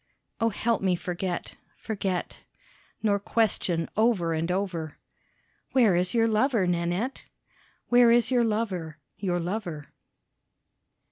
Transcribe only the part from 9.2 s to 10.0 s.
lover?"